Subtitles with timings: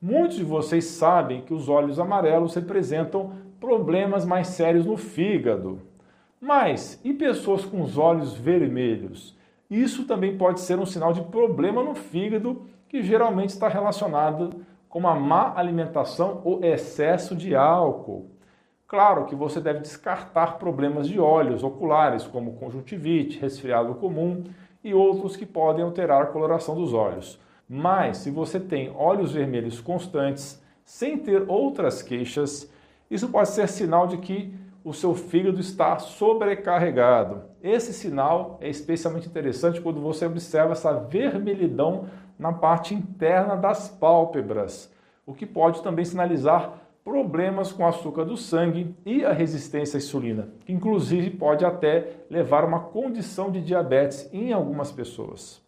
[0.00, 5.80] Muitos de vocês sabem que os olhos amarelos representam problemas mais sérios no fígado.
[6.40, 9.36] Mas e pessoas com os olhos vermelhos?
[9.68, 15.00] Isso também pode ser um sinal de problema no fígado que geralmente está relacionado com
[15.00, 18.30] uma má alimentação ou excesso de álcool.
[18.86, 24.44] Claro que você deve descartar problemas de olhos oculares, como conjuntivite, resfriado comum
[24.82, 27.38] e outros que podem alterar a coloração dos olhos.
[27.68, 32.70] Mas se você tem olhos vermelhos constantes, sem ter outras queixas,
[33.10, 37.42] isso pode ser sinal de que o seu fígado está sobrecarregado.
[37.62, 42.06] Esse sinal é especialmente interessante quando você observa essa vermelhidão
[42.38, 44.90] na parte interna das pálpebras,
[45.26, 46.72] o que pode também sinalizar
[47.04, 52.16] problemas com o açúcar do sangue e a resistência à insulina, que inclusive pode até
[52.30, 55.66] levar a uma condição de diabetes em algumas pessoas.